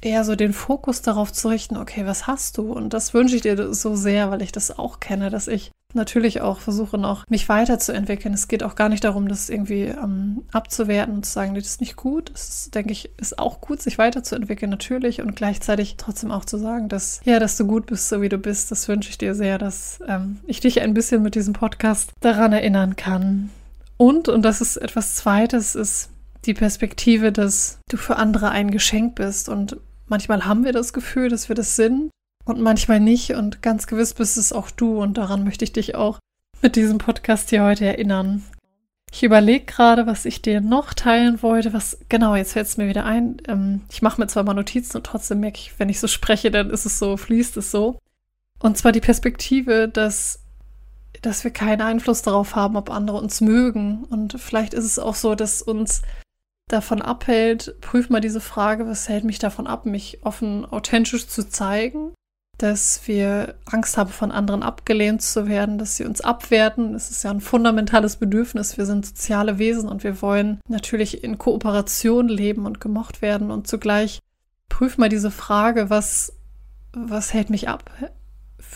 eher 0.00 0.24
so 0.24 0.34
den 0.34 0.52
Fokus 0.52 1.02
darauf 1.02 1.32
zu 1.32 1.48
richten, 1.48 1.76
okay, 1.76 2.04
was 2.04 2.26
hast 2.26 2.58
du? 2.58 2.72
Und 2.72 2.92
das 2.92 3.14
wünsche 3.14 3.36
ich 3.36 3.42
dir 3.42 3.72
so 3.72 3.94
sehr, 3.94 4.30
weil 4.30 4.42
ich 4.42 4.52
das 4.52 4.76
auch 4.76 4.98
kenne, 5.00 5.30
dass 5.30 5.46
ich 5.46 5.70
natürlich 5.94 6.40
auch 6.40 6.60
versuche 6.60 6.98
noch, 6.98 7.28
mich 7.28 7.48
weiterzuentwickeln. 7.48 8.34
Es 8.34 8.48
geht 8.48 8.62
auch 8.62 8.74
gar 8.74 8.88
nicht 8.88 9.04
darum, 9.04 9.28
das 9.28 9.48
irgendwie 9.48 9.84
ähm, 9.84 10.44
abzuwerten 10.52 11.14
und 11.14 11.26
zu 11.26 11.32
sagen, 11.32 11.54
das 11.54 11.66
ist 11.66 11.80
nicht 11.80 11.96
gut. 11.96 12.30
Es 12.34 12.48
ist, 12.48 12.74
denke 12.74 12.92
ich, 12.92 13.10
ist 13.18 13.38
auch 13.38 13.60
gut, 13.60 13.82
sich 13.82 13.98
weiterzuentwickeln, 13.98 14.70
natürlich. 14.70 15.20
Und 15.20 15.36
gleichzeitig 15.36 15.96
trotzdem 15.96 16.30
auch 16.30 16.44
zu 16.44 16.58
sagen, 16.58 16.88
dass, 16.88 17.20
ja, 17.24 17.38
dass 17.38 17.56
du 17.56 17.66
gut 17.66 17.86
bist, 17.86 18.08
so 18.08 18.22
wie 18.22 18.28
du 18.28 18.38
bist. 18.38 18.70
Das 18.70 18.88
wünsche 18.88 19.10
ich 19.10 19.18
dir 19.18 19.34
sehr, 19.34 19.58
dass 19.58 20.00
ähm, 20.06 20.40
ich 20.46 20.60
dich 20.60 20.80
ein 20.80 20.94
bisschen 20.94 21.22
mit 21.22 21.34
diesem 21.34 21.54
Podcast 21.54 22.12
daran 22.20 22.52
erinnern 22.52 22.96
kann. 22.96 23.50
Und, 23.96 24.28
und 24.28 24.42
das 24.42 24.60
ist 24.60 24.76
etwas 24.76 25.14
Zweites, 25.14 25.74
ist 25.74 26.10
die 26.44 26.54
Perspektive, 26.54 27.32
dass 27.32 27.78
du 27.88 27.96
für 27.96 28.16
andere 28.16 28.50
ein 28.50 28.70
Geschenk 28.70 29.14
bist. 29.14 29.48
Und 29.48 29.76
manchmal 30.06 30.44
haben 30.44 30.64
wir 30.64 30.72
das 30.72 30.92
Gefühl, 30.92 31.28
dass 31.28 31.48
wir 31.48 31.54
das 31.54 31.76
sind 31.76 32.10
und 32.44 32.60
manchmal 32.60 33.00
nicht. 33.00 33.30
Und 33.32 33.62
ganz 33.62 33.86
gewiss 33.86 34.14
bist 34.14 34.36
es 34.36 34.52
auch 34.52 34.70
du. 34.70 35.00
Und 35.00 35.18
daran 35.18 35.44
möchte 35.44 35.64
ich 35.64 35.72
dich 35.72 35.94
auch 35.94 36.18
mit 36.60 36.76
diesem 36.76 36.98
Podcast 36.98 37.50
hier 37.50 37.64
heute 37.64 37.86
erinnern. 37.86 38.44
Ich 39.12 39.22
überlege 39.22 39.66
gerade, 39.66 40.06
was 40.06 40.24
ich 40.24 40.40
dir 40.40 40.60
noch 40.60 40.94
teilen 40.94 41.42
wollte. 41.42 41.72
Was 41.72 41.98
genau, 42.08 42.34
jetzt 42.34 42.54
fällt 42.54 42.66
es 42.66 42.76
mir 42.78 42.88
wieder 42.88 43.04
ein. 43.04 43.36
Ähm, 43.46 43.82
ich 43.90 44.00
mache 44.00 44.20
mir 44.20 44.26
zwar 44.26 44.42
mal 44.42 44.54
Notizen 44.54 44.96
und 44.96 45.04
trotzdem 45.04 45.40
merke 45.40 45.58
ich, 45.58 45.78
wenn 45.78 45.90
ich 45.90 46.00
so 46.00 46.08
spreche, 46.08 46.50
dann 46.50 46.70
ist 46.70 46.86
es 46.86 46.98
so, 46.98 47.16
fließt 47.16 47.56
es 47.58 47.70
so. 47.70 47.98
Und 48.58 48.78
zwar 48.78 48.92
die 48.92 49.00
Perspektive, 49.00 49.88
dass, 49.88 50.40
dass 51.20 51.44
wir 51.44 51.50
keinen 51.50 51.82
Einfluss 51.82 52.22
darauf 52.22 52.54
haben, 52.54 52.76
ob 52.76 52.90
andere 52.90 53.18
uns 53.18 53.40
mögen. 53.42 54.04
Und 54.04 54.40
vielleicht 54.40 54.72
ist 54.72 54.84
es 54.84 54.98
auch 54.98 55.16
so, 55.16 55.34
dass 55.34 55.60
uns 55.60 56.02
davon 56.68 57.02
abhält, 57.02 57.74
prüf 57.82 58.08
mal 58.08 58.20
diese 58.20 58.40
Frage, 58.40 58.86
was 58.86 59.08
hält 59.10 59.24
mich 59.24 59.38
davon 59.38 59.66
ab, 59.66 59.84
mich 59.84 60.20
offen, 60.22 60.64
authentisch 60.64 61.26
zu 61.28 61.46
zeigen 61.46 62.12
dass 62.58 63.06
wir 63.06 63.54
Angst 63.64 63.96
haben, 63.96 64.10
von 64.10 64.30
anderen 64.30 64.62
abgelehnt 64.62 65.22
zu 65.22 65.48
werden, 65.48 65.78
dass 65.78 65.96
sie 65.96 66.04
uns 66.04 66.20
abwerten. 66.20 66.92
Das 66.92 67.10
ist 67.10 67.24
ja 67.24 67.30
ein 67.30 67.40
fundamentales 67.40 68.16
Bedürfnis. 68.16 68.76
Wir 68.78 68.86
sind 68.86 69.04
soziale 69.04 69.58
Wesen 69.58 69.88
und 69.88 70.04
wir 70.04 70.22
wollen 70.22 70.60
natürlich 70.68 71.24
in 71.24 71.38
Kooperation 71.38 72.28
leben 72.28 72.66
und 72.66 72.80
gemocht 72.80 73.20
werden. 73.20 73.50
Und 73.50 73.66
zugleich 73.66 74.20
prüf 74.68 74.96
mal 74.96 75.08
diese 75.08 75.30
Frage, 75.30 75.90
was, 75.90 76.34
was 76.92 77.34
hält 77.34 77.50
mich 77.50 77.68
ab? 77.68 77.90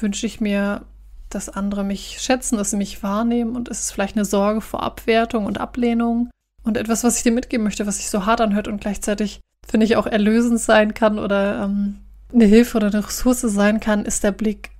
Wünsche 0.00 0.26
ich 0.26 0.40
mir, 0.40 0.82
dass 1.30 1.48
andere 1.48 1.84
mich 1.84 2.18
schätzen, 2.20 2.56
dass 2.56 2.70
sie 2.70 2.76
mich 2.76 3.02
wahrnehmen? 3.02 3.54
Und 3.54 3.68
ist 3.68 3.80
es 3.80 3.90
vielleicht 3.92 4.16
eine 4.16 4.24
Sorge 4.24 4.62
vor 4.62 4.82
Abwertung 4.82 5.46
und 5.46 5.60
Ablehnung? 5.60 6.30
Und 6.64 6.76
etwas, 6.76 7.04
was 7.04 7.18
ich 7.18 7.22
dir 7.22 7.32
mitgeben 7.32 7.62
möchte, 7.62 7.86
was 7.86 7.98
sich 7.98 8.10
so 8.10 8.26
hart 8.26 8.40
anhört 8.40 8.66
und 8.66 8.80
gleichzeitig, 8.80 9.40
finde 9.64 9.86
ich, 9.86 9.96
auch 9.96 10.06
erlösend 10.06 10.60
sein 10.60 10.94
kann 10.94 11.20
oder 11.20 11.62
ähm, 11.62 12.00
eine 12.32 12.44
Hilfe 12.44 12.76
oder 12.78 12.88
eine 12.88 13.06
Ressource 13.06 13.40
sein 13.40 13.80
kann, 13.80 14.04
ist 14.04 14.24
der 14.24 14.32
Blick, 14.32 14.70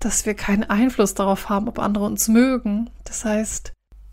dass 0.00 0.26
wir 0.26 0.34
keinen 0.34 0.64
Einfluss 0.64 1.14
darauf 1.14 1.48
haben, 1.48 1.68
ob 1.68 1.78
andere 1.78 2.04
uns 2.04 2.28
mögen. 2.28 2.90
Das 3.04 3.24
heißt, 3.24 3.72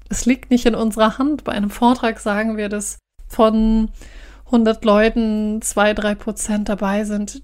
es 0.09 0.25
liegt 0.25 0.51
nicht 0.51 0.65
in 0.65 0.75
unserer 0.75 1.17
Hand. 1.17 1.43
Bei 1.43 1.53
einem 1.53 1.69
Vortrag 1.69 2.19
sagen 2.19 2.57
wir, 2.57 2.69
dass 2.69 2.99
von 3.27 3.89
100 4.45 4.85
Leuten 4.85 5.61
zwei, 5.61 5.93
drei 5.93 6.15
Prozent 6.15 6.69
dabei 6.69 7.03
sind, 7.05 7.41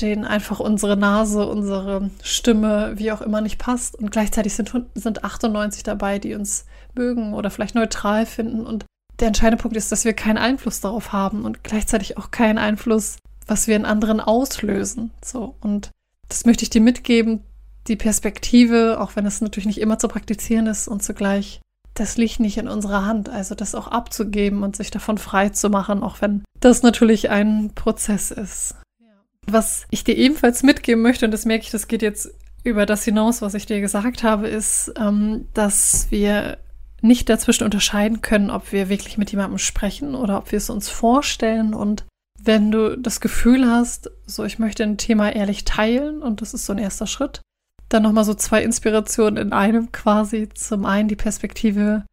denen 0.00 0.24
einfach 0.24 0.60
unsere 0.60 0.96
Nase, 0.96 1.46
unsere 1.46 2.10
Stimme, 2.22 2.92
wie 2.96 3.12
auch 3.12 3.20
immer 3.20 3.40
nicht 3.40 3.58
passt. 3.58 3.94
Und 3.94 4.10
gleichzeitig 4.10 4.54
sind, 4.54 4.72
sind 4.94 5.24
98 5.24 5.82
dabei, 5.82 6.18
die 6.18 6.34
uns 6.34 6.66
mögen 6.94 7.34
oder 7.34 7.50
vielleicht 7.50 7.74
neutral 7.74 8.26
finden. 8.26 8.66
Und 8.66 8.84
der 9.20 9.28
entscheidende 9.28 9.62
Punkt 9.62 9.76
ist, 9.76 9.92
dass 9.92 10.04
wir 10.04 10.12
keinen 10.12 10.38
Einfluss 10.38 10.80
darauf 10.80 11.12
haben 11.12 11.44
und 11.44 11.62
gleichzeitig 11.62 12.18
auch 12.18 12.30
keinen 12.30 12.58
Einfluss 12.58 13.16
was 13.50 13.66
wir 13.66 13.74
in 13.74 13.84
anderen 13.84 14.20
auslösen. 14.20 15.10
So. 15.24 15.56
Und 15.60 15.90
das 16.28 16.46
möchte 16.46 16.62
ich 16.62 16.70
dir 16.70 16.80
mitgeben, 16.80 17.40
die 17.88 17.96
Perspektive, 17.96 19.00
auch 19.00 19.16
wenn 19.16 19.26
es 19.26 19.40
natürlich 19.40 19.66
nicht 19.66 19.80
immer 19.80 19.98
zu 19.98 20.06
praktizieren 20.06 20.68
ist 20.68 20.86
und 20.86 21.02
zugleich, 21.02 21.60
das 21.94 22.16
liegt 22.16 22.38
nicht 22.38 22.58
in 22.58 22.68
unserer 22.68 23.04
Hand. 23.04 23.28
Also 23.28 23.56
das 23.56 23.74
auch 23.74 23.88
abzugeben 23.88 24.62
und 24.62 24.76
sich 24.76 24.92
davon 24.92 25.18
frei 25.18 25.48
zu 25.48 25.68
machen, 25.68 26.04
auch 26.04 26.20
wenn 26.20 26.44
das 26.60 26.84
natürlich 26.84 27.28
ein 27.30 27.72
Prozess 27.74 28.30
ist. 28.30 28.76
Was 29.46 29.86
ich 29.90 30.04
dir 30.04 30.16
ebenfalls 30.16 30.62
mitgeben 30.62 31.02
möchte, 31.02 31.24
und 31.24 31.32
das 31.32 31.44
merke 31.44 31.64
ich, 31.64 31.72
das 31.72 31.88
geht 31.88 32.02
jetzt 32.02 32.32
über 32.62 32.86
das 32.86 33.04
hinaus, 33.04 33.42
was 33.42 33.54
ich 33.54 33.66
dir 33.66 33.80
gesagt 33.80 34.22
habe, 34.22 34.46
ist, 34.46 34.92
ähm, 34.96 35.48
dass 35.54 36.06
wir 36.10 36.58
nicht 37.00 37.28
dazwischen 37.28 37.64
unterscheiden 37.64 38.20
können, 38.20 38.50
ob 38.50 38.70
wir 38.70 38.90
wirklich 38.90 39.18
mit 39.18 39.32
jemandem 39.32 39.58
sprechen 39.58 40.14
oder 40.14 40.38
ob 40.38 40.52
wir 40.52 40.58
es 40.58 40.70
uns 40.70 40.88
vorstellen 40.88 41.74
und 41.74 42.04
wenn 42.44 42.70
du 42.70 42.96
das 42.96 43.20
Gefühl 43.20 43.70
hast, 43.70 44.10
so 44.26 44.44
ich 44.44 44.58
möchte 44.58 44.82
ein 44.82 44.98
Thema 44.98 45.30
ehrlich 45.34 45.64
teilen 45.64 46.22
und 46.22 46.40
das 46.40 46.54
ist 46.54 46.66
so 46.66 46.72
ein 46.72 46.78
erster 46.78 47.06
Schritt, 47.06 47.40
dann 47.88 48.02
nochmal 48.02 48.24
so 48.24 48.34
zwei 48.34 48.62
Inspirationen 48.62 49.36
in 49.36 49.52
einem 49.52 49.92
quasi. 49.92 50.48
Zum 50.54 50.86
einen 50.86 51.08
die 51.08 51.16
Perspektive, 51.16 52.04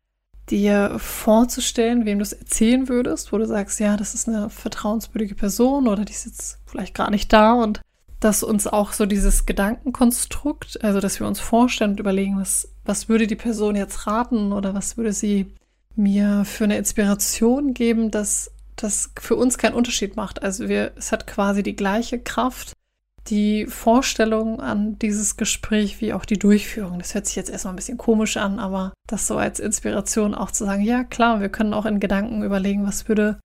dir 0.49 0.95
vorzustellen, 0.97 2.05
wem 2.05 2.19
du 2.19 2.23
es 2.23 2.33
erzählen 2.33 2.87
würdest, 2.87 3.31
wo 3.31 3.37
du 3.37 3.45
sagst, 3.45 3.79
ja, 3.79 3.97
das 3.97 4.13
ist 4.13 4.27
eine 4.27 4.49
vertrauenswürdige 4.49 5.35
Person 5.35 5.87
oder 5.87 6.05
die 6.05 6.13
ist 6.13 6.25
jetzt 6.25 6.59
vielleicht 6.65 6.95
gar 6.95 7.09
nicht 7.09 7.31
da 7.33 7.53
und 7.53 7.81
dass 8.19 8.43
uns 8.43 8.65
auch 8.65 8.93
so 8.93 9.05
dieses 9.05 9.45
Gedankenkonstrukt, 9.45 10.83
also 10.83 10.99
dass 10.99 11.19
wir 11.19 11.27
uns 11.27 11.39
vorstellen 11.39 11.91
und 11.91 11.99
überlegen, 11.99 12.39
was, 12.39 12.69
was 12.83 13.09
würde 13.09 13.27
die 13.27 13.35
Person 13.35 13.75
jetzt 13.75 14.07
raten 14.07 14.53
oder 14.53 14.73
was 14.73 14.97
würde 14.97 15.13
sie 15.13 15.53
mir 15.95 16.43
für 16.45 16.63
eine 16.63 16.77
Inspiration 16.77 17.73
geben, 17.73 18.09
dass 18.09 18.51
das 18.77 19.11
für 19.19 19.35
uns 19.35 19.57
keinen 19.57 19.75
Unterschied 19.75 20.15
macht. 20.15 20.43
Also 20.43 20.69
wir, 20.69 20.91
es 20.95 21.11
hat 21.11 21.27
quasi 21.27 21.63
die 21.63 21.75
gleiche 21.75 22.19
Kraft, 22.19 22.73
die 23.27 23.65
Vorstellung 23.65 24.61
an 24.61 24.97
dieses 24.99 25.35
Gespräch 25.35 25.99
wie 25.99 26.13
auch 26.13 26.25
die 26.25 26.39
Durchführung. 26.39 26.99
Das 26.99 27.13
hört 27.13 27.25
sich 27.25 27.35
jetzt 27.35 27.49
erstmal 27.49 27.73
ein 27.73 27.77
bisschen 27.77 27.97
komisch 27.97 28.37
an, 28.37 28.59
aber 28.59 28.93
das 29.07 29.27
so 29.27 29.37
als 29.37 29.59
Inspiration 29.59 30.33
auch 30.33 30.51
zu 30.51 30.65
sagen, 30.65 30.83
ja 30.83 31.03
klar, 31.03 31.41
wir 31.41 31.49
können 31.49 31.73
auch 31.73 31.85
in 31.85 31.99
Gedanken 31.99 32.43
überlegen, 32.43 32.87
was 32.87 33.09
würde 33.09 33.39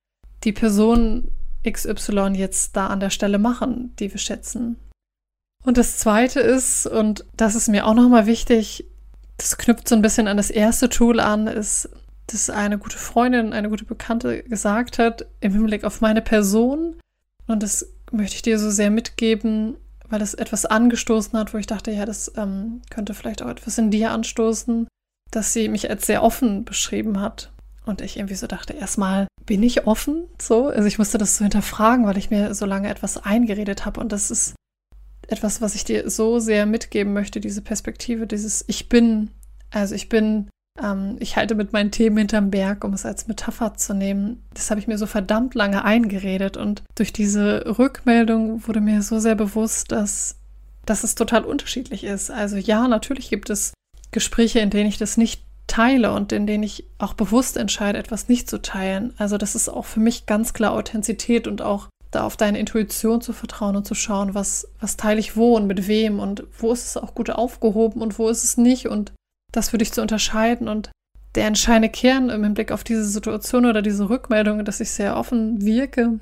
die 0.44 0.52
Person 0.52 1.28
XY 1.68 2.32
jetzt 2.34 2.76
da 2.76 2.88
an 2.88 3.00
der 3.00 3.10
Stelle 3.10 3.38
machen, 3.38 3.94
die 3.98 4.10
wir 4.12 4.18
schätzen. 4.18 4.76
Und 5.64 5.78
das 5.78 5.98
zweite 5.98 6.40
ist, 6.40 6.86
und 6.86 7.24
das 7.36 7.54
ist 7.54 7.68
mir 7.68 7.86
auch 7.86 7.94
nochmal 7.94 8.26
wichtig, 8.26 8.84
das 9.36 9.58
knüpft 9.58 9.88
so 9.88 9.94
ein 9.94 10.02
bisschen 10.02 10.28
an 10.28 10.36
das 10.36 10.50
erste 10.50 10.88
Tool 10.88 11.20
an, 11.20 11.46
ist, 11.46 11.88
dass 12.32 12.50
eine 12.50 12.78
gute 12.78 12.98
Freundin, 12.98 13.52
eine 13.52 13.68
gute 13.68 13.84
Bekannte 13.84 14.42
gesagt 14.42 14.98
hat, 14.98 15.26
im 15.40 15.52
Hinblick 15.52 15.84
auf 15.84 16.00
meine 16.00 16.22
Person. 16.22 16.96
Und 17.46 17.62
das 17.62 17.88
möchte 18.10 18.36
ich 18.36 18.42
dir 18.42 18.58
so 18.58 18.70
sehr 18.70 18.90
mitgeben, 18.90 19.76
weil 20.08 20.18
das 20.18 20.34
etwas 20.34 20.66
angestoßen 20.66 21.38
hat, 21.38 21.54
wo 21.54 21.58
ich 21.58 21.66
dachte, 21.66 21.90
ja, 21.90 22.04
das 22.04 22.32
ähm, 22.36 22.82
könnte 22.90 23.14
vielleicht 23.14 23.42
auch 23.42 23.48
etwas 23.48 23.78
in 23.78 23.90
dir 23.90 24.10
anstoßen, 24.10 24.86
dass 25.30 25.52
sie 25.52 25.68
mich 25.68 25.88
als 25.88 26.06
sehr 26.06 26.22
offen 26.22 26.64
beschrieben 26.64 27.20
hat. 27.20 27.50
Und 27.84 28.00
ich 28.00 28.16
irgendwie 28.16 28.36
so 28.36 28.46
dachte, 28.46 28.74
erstmal 28.74 29.26
bin 29.44 29.62
ich 29.62 29.86
offen, 29.86 30.24
so. 30.40 30.68
Also 30.68 30.86
ich 30.86 30.98
musste 30.98 31.18
das 31.18 31.36
so 31.36 31.44
hinterfragen, 31.44 32.06
weil 32.06 32.18
ich 32.18 32.30
mir 32.30 32.54
so 32.54 32.64
lange 32.64 32.88
etwas 32.88 33.16
eingeredet 33.24 33.84
habe. 33.84 34.00
Und 34.00 34.12
das 34.12 34.30
ist 34.30 34.54
etwas, 35.28 35.60
was 35.60 35.74
ich 35.74 35.84
dir 35.84 36.08
so 36.08 36.38
sehr 36.38 36.66
mitgeben 36.66 37.12
möchte, 37.12 37.40
diese 37.40 37.62
Perspektive, 37.62 38.26
dieses 38.26 38.64
Ich 38.68 38.88
bin. 38.88 39.30
Also 39.70 39.94
ich 39.94 40.08
bin 40.08 40.48
ähm, 40.80 41.16
ich 41.20 41.36
halte 41.36 41.54
mit 41.54 41.72
meinen 41.72 41.90
Themen 41.90 42.18
hinterm 42.18 42.50
Berg, 42.50 42.84
um 42.84 42.92
es 42.92 43.04
als 43.04 43.28
Metapher 43.28 43.74
zu 43.74 43.94
nehmen. 43.94 44.42
Das 44.54 44.70
habe 44.70 44.80
ich 44.80 44.88
mir 44.88 44.98
so 44.98 45.06
verdammt 45.06 45.54
lange 45.54 45.84
eingeredet 45.84 46.56
und 46.56 46.82
durch 46.94 47.12
diese 47.12 47.78
Rückmeldung 47.78 48.66
wurde 48.66 48.80
mir 48.80 49.02
so 49.02 49.18
sehr 49.18 49.34
bewusst, 49.34 49.92
dass, 49.92 50.36
dass 50.86 51.04
es 51.04 51.14
total 51.14 51.44
unterschiedlich 51.44 52.04
ist. 52.04 52.30
Also 52.30 52.56
ja, 52.56 52.88
natürlich 52.88 53.30
gibt 53.30 53.50
es 53.50 53.72
Gespräche, 54.10 54.60
in 54.60 54.70
denen 54.70 54.88
ich 54.88 54.98
das 54.98 55.16
nicht 55.16 55.44
teile 55.66 56.12
und 56.12 56.32
in 56.32 56.46
denen 56.46 56.64
ich 56.64 56.84
auch 56.98 57.14
bewusst 57.14 57.56
entscheide, 57.56 57.98
etwas 57.98 58.28
nicht 58.28 58.48
zu 58.48 58.60
teilen. 58.60 59.14
Also 59.16 59.38
das 59.38 59.54
ist 59.54 59.68
auch 59.68 59.86
für 59.86 60.00
mich 60.00 60.26
ganz 60.26 60.52
klar 60.52 60.72
Authentizität 60.72 61.46
und 61.46 61.62
auch 61.62 61.88
da 62.10 62.24
auf 62.24 62.36
deine 62.36 62.58
Intuition 62.58 63.22
zu 63.22 63.32
vertrauen 63.32 63.74
und 63.74 63.86
zu 63.86 63.94
schauen, 63.94 64.34
was, 64.34 64.68
was 64.80 64.98
teile 64.98 65.18
ich 65.18 65.34
wo 65.34 65.56
und 65.56 65.66
mit 65.66 65.88
wem 65.88 66.20
und 66.20 66.44
wo 66.58 66.72
ist 66.72 66.86
es 66.86 66.96
auch 66.98 67.14
gut 67.14 67.30
aufgehoben 67.30 68.02
und 68.02 68.18
wo 68.18 68.28
ist 68.28 68.44
es 68.44 68.58
nicht 68.58 68.86
und 68.86 69.12
das 69.52 69.71
für 69.71 69.78
dich 69.78 69.92
zu 69.92 70.02
unterscheiden 70.02 70.68
und 70.68 70.90
der 71.35 71.47
entscheidende 71.47 71.88
Kern 71.88 72.30
im 72.30 72.42
Hinblick 72.42 72.73
auf 72.73 72.85
diese 72.85 73.04
Situation 73.04 73.64
oder 73.64 73.80
diese 73.80 74.09
Rückmeldung, 74.09 74.64
dass 74.64 74.80
ich 74.80 74.90
sehr 74.90 75.16
offen 75.16 75.64
wirke, 75.64 76.21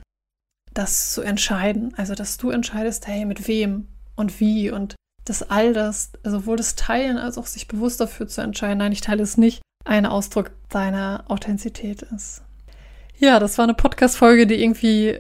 das 0.73 1.13
zu 1.13 1.23
entscheiden. 1.23 1.95
Also, 1.97 2.15
dass 2.15 2.37
du 2.37 2.51
entscheidest, 2.51 3.07
hey, 3.07 3.25
mit 3.25 3.49
wem 3.49 3.89
und 4.15 4.39
wie 4.41 4.71
und 4.71 4.95
dass 5.25 5.49
all 5.49 5.73
das, 5.73 6.13
sowohl 6.25 6.57
das 6.57 6.77
Teilen 6.77 7.19
als 7.19 7.39
auch 7.39 7.47
sich 7.47 7.69
bewusst 7.69 8.01
dafür 8.01 8.27
zu 8.29 8.41
entscheiden, 8.41 8.79
nein, 8.79 8.93
ich 8.93 9.01
teile 9.01 9.23
es 9.23 9.37
nicht, 9.37 9.63
ein 9.85 10.07
Ausdruck 10.07 10.53
deiner 10.69 11.25
Authentizität 11.29 12.03
ist. 12.03 12.43
Ja, 13.19 13.39
das 13.39 13.59
war 13.59 13.65
eine 13.65 13.75
Podcast-Folge, 13.75 14.47
die 14.47 14.63
irgendwie 14.63 15.19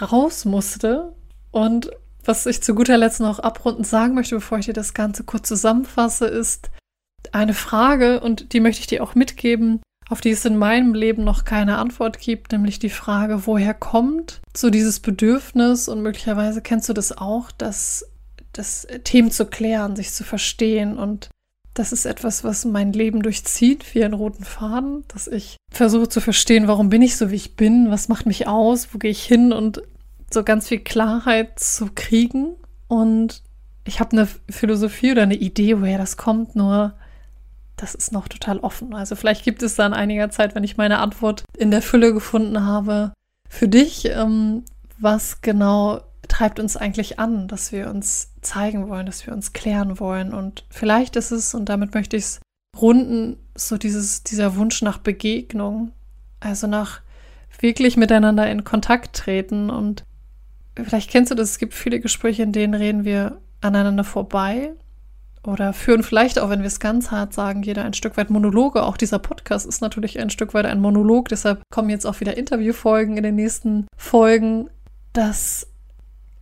raus 0.00 0.44
musste. 0.44 1.12
Und 1.50 1.90
was 2.24 2.46
ich 2.46 2.62
zu 2.62 2.74
guter 2.74 2.96
Letzt 2.96 3.20
noch 3.20 3.38
abrundend 3.38 3.86
sagen 3.86 4.14
möchte, 4.14 4.36
bevor 4.36 4.58
ich 4.58 4.66
dir 4.66 4.72
das 4.72 4.94
Ganze 4.94 5.24
kurz 5.24 5.48
zusammenfasse, 5.48 6.26
ist, 6.26 6.70
eine 7.32 7.54
Frage, 7.54 8.20
und 8.20 8.52
die 8.52 8.60
möchte 8.60 8.80
ich 8.80 8.86
dir 8.86 9.02
auch 9.02 9.14
mitgeben, 9.14 9.80
auf 10.08 10.20
die 10.20 10.30
es 10.30 10.44
in 10.44 10.56
meinem 10.56 10.94
Leben 10.94 11.24
noch 11.24 11.44
keine 11.44 11.78
Antwort 11.78 12.18
gibt, 12.18 12.52
nämlich 12.52 12.78
die 12.78 12.90
Frage, 12.90 13.46
woher 13.46 13.72
kommt 13.72 14.40
so 14.54 14.70
dieses 14.70 15.00
Bedürfnis? 15.00 15.88
Und 15.88 16.02
möglicherweise 16.02 16.60
kennst 16.60 16.88
du 16.88 16.92
das 16.92 17.16
auch, 17.16 17.50
dass 17.50 18.06
das 18.52 18.86
Themen 19.04 19.30
zu 19.30 19.46
klären, 19.46 19.96
sich 19.96 20.12
zu 20.12 20.22
verstehen. 20.22 20.98
Und 20.98 21.30
das 21.72 21.92
ist 21.92 22.04
etwas, 22.04 22.44
was 22.44 22.64
mein 22.64 22.92
Leben 22.92 23.22
durchzieht, 23.22 23.94
wie 23.94 24.04
einen 24.04 24.14
roten 24.14 24.44
Faden, 24.44 25.04
dass 25.08 25.26
ich 25.26 25.56
versuche 25.72 26.08
zu 26.08 26.20
verstehen, 26.20 26.68
warum 26.68 26.88
bin 26.88 27.02
ich 27.02 27.16
so, 27.16 27.30
wie 27.30 27.36
ich 27.36 27.56
bin, 27.56 27.90
was 27.90 28.08
macht 28.08 28.26
mich 28.26 28.46
aus, 28.46 28.88
wo 28.92 28.98
gehe 28.98 29.10
ich 29.10 29.24
hin? 29.24 29.52
Und 29.52 29.82
so 30.30 30.44
ganz 30.44 30.68
viel 30.68 30.80
Klarheit 30.80 31.58
zu 31.58 31.88
kriegen. 31.94 32.54
Und 32.88 33.42
ich 33.84 34.00
habe 34.00 34.12
eine 34.12 34.28
Philosophie 34.50 35.12
oder 35.12 35.22
eine 35.22 35.36
Idee, 35.36 35.80
woher 35.80 35.98
das 35.98 36.16
kommt, 36.16 36.54
nur 36.56 36.94
das 37.76 37.94
ist 37.94 38.12
noch 38.12 38.28
total 38.28 38.58
offen. 38.58 38.94
Also 38.94 39.16
vielleicht 39.16 39.44
gibt 39.44 39.62
es 39.62 39.74
dann 39.74 39.94
einiger 39.94 40.30
Zeit, 40.30 40.54
wenn 40.54 40.64
ich 40.64 40.76
meine 40.76 40.98
Antwort 40.98 41.44
in 41.56 41.70
der 41.70 41.82
Fülle 41.82 42.12
gefunden 42.14 42.64
habe, 42.64 43.12
für 43.48 43.68
dich, 43.68 44.06
ähm, 44.06 44.64
was 44.98 45.40
genau 45.40 46.00
treibt 46.28 46.58
uns 46.58 46.76
eigentlich 46.76 47.18
an, 47.18 47.48
dass 47.48 47.72
wir 47.72 47.88
uns 47.90 48.30
zeigen 48.40 48.88
wollen, 48.88 49.06
dass 49.06 49.26
wir 49.26 49.32
uns 49.32 49.52
klären 49.52 50.00
wollen. 50.00 50.32
Und 50.32 50.64
vielleicht 50.70 51.16
ist 51.16 51.30
es, 51.30 51.54
und 51.54 51.68
damit 51.68 51.94
möchte 51.94 52.16
ich 52.16 52.24
es 52.24 52.40
runden, 52.76 53.36
so 53.54 53.76
dieses, 53.76 54.22
dieser 54.24 54.56
Wunsch 54.56 54.82
nach 54.82 54.98
Begegnung, 54.98 55.92
also 56.40 56.66
nach 56.66 57.00
wirklich 57.60 57.96
miteinander 57.96 58.50
in 58.50 58.64
Kontakt 58.64 59.16
treten. 59.16 59.70
Und 59.70 60.04
vielleicht 60.76 61.10
kennst 61.10 61.30
du 61.30 61.34
das, 61.34 61.50
es 61.50 61.58
gibt 61.58 61.74
viele 61.74 62.00
Gespräche, 62.00 62.42
in 62.42 62.52
denen 62.52 62.74
reden 62.74 63.04
wir 63.04 63.40
aneinander 63.60 64.04
vorbei 64.04 64.72
oder 65.46 65.72
führen 65.72 66.02
vielleicht 66.02 66.38
auch, 66.38 66.50
wenn 66.50 66.60
wir 66.60 66.66
es 66.66 66.80
ganz 66.80 67.10
hart 67.10 67.32
sagen, 67.32 67.62
jeder 67.62 67.84
ein 67.84 67.94
Stück 67.94 68.16
weit 68.16 68.30
Monologe. 68.30 68.82
Auch 68.82 68.96
dieser 68.96 69.18
Podcast 69.18 69.66
ist 69.66 69.80
natürlich 69.80 70.18
ein 70.18 70.30
Stück 70.30 70.54
weit 70.54 70.66
ein 70.66 70.80
Monolog. 70.80 71.28
Deshalb 71.28 71.62
kommen 71.70 71.90
jetzt 71.90 72.06
auch 72.06 72.20
wieder 72.20 72.36
Interviewfolgen 72.36 73.16
in 73.16 73.22
den 73.22 73.36
nächsten 73.36 73.86
Folgen, 73.96 74.70
dass 75.12 75.66